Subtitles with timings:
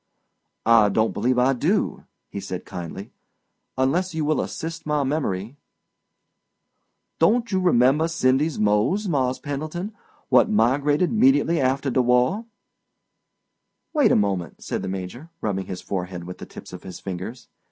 [0.65, 5.57] "I don't believe I do," he said kindly—"unless you will assist my memory."
[7.19, 9.93] "Don't you 'member Cindy's Mose, Mars' Pendleton,
[10.29, 12.45] what 'migrated 'mediately after de war?"
[13.93, 17.47] "Wait a moment," said the Major, rubbing his forehead with the tips of his fingers.